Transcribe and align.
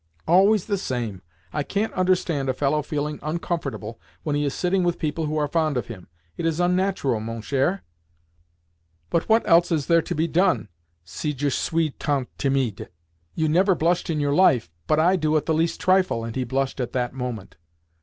"Always 0.27 0.65
the 0.65 0.79
same! 0.79 1.21
I 1.53 1.61
can't 1.61 1.93
understand 1.93 2.49
a 2.49 2.55
fellow 2.55 2.81
feeling 2.81 3.19
uncomfortable 3.21 3.99
when 4.23 4.35
he 4.35 4.43
is 4.45 4.55
sitting 4.55 4.81
with 4.83 4.97
people 4.97 5.27
who 5.27 5.37
are 5.37 5.47
fond 5.47 5.77
of 5.77 5.89
him. 5.89 6.07
It 6.37 6.43
is 6.47 6.59
unnatural, 6.59 7.19
mon 7.19 7.41
cher." 7.43 7.83
"But 9.11 9.29
what 9.29 9.47
else 9.47 9.71
is 9.71 9.85
there 9.85 10.01
to 10.01 10.15
be 10.15 10.27
done 10.27 10.69
si 11.05 11.35
je 11.35 11.49
suis 11.51 11.91
tant 11.99 12.27
timide? 12.39 12.87
You 13.35 13.47
never 13.47 13.75
blushed 13.75 14.09
in 14.09 14.19
your 14.19 14.33
life, 14.33 14.71
but 14.87 14.99
I 14.99 15.17
do 15.17 15.37
at 15.37 15.45
the 15.45 15.53
least 15.53 15.79
trifle," 15.79 16.23
and 16.25 16.35
he 16.35 16.45
blushed 16.45 16.79
at 16.79 16.93
that 16.93 17.13
moment. 17.13 17.57